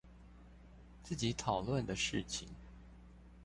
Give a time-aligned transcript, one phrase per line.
[1.03, 2.49] 自己討論的事情